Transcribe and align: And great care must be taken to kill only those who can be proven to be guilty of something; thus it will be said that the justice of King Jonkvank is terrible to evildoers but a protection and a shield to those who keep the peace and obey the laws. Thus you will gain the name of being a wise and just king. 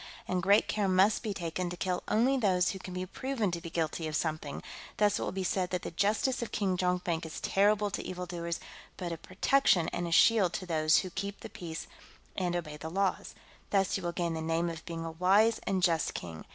And 0.27 0.41
great 0.41 0.67
care 0.67 0.87
must 0.87 1.21
be 1.21 1.31
taken 1.31 1.69
to 1.69 1.77
kill 1.77 2.01
only 2.07 2.35
those 2.35 2.69
who 2.71 2.79
can 2.79 2.95
be 2.95 3.05
proven 3.05 3.51
to 3.51 3.61
be 3.61 3.69
guilty 3.69 4.07
of 4.07 4.15
something; 4.15 4.63
thus 4.97 5.19
it 5.19 5.21
will 5.21 5.31
be 5.31 5.43
said 5.43 5.69
that 5.69 5.83
the 5.83 5.91
justice 5.91 6.41
of 6.41 6.51
King 6.51 6.75
Jonkvank 6.75 7.23
is 7.23 7.39
terrible 7.39 7.91
to 7.91 8.01
evildoers 8.01 8.59
but 8.97 9.11
a 9.11 9.17
protection 9.17 9.89
and 9.89 10.07
a 10.07 10.11
shield 10.11 10.53
to 10.53 10.65
those 10.65 10.97
who 10.97 11.11
keep 11.11 11.41
the 11.41 11.49
peace 11.51 11.85
and 12.35 12.55
obey 12.55 12.77
the 12.77 12.89
laws. 12.89 13.35
Thus 13.69 13.95
you 13.95 14.01
will 14.01 14.11
gain 14.11 14.33
the 14.33 14.41
name 14.41 14.71
of 14.71 14.83
being 14.87 15.05
a 15.05 15.11
wise 15.11 15.59
and 15.67 15.83
just 15.83 16.15
king. 16.15 16.45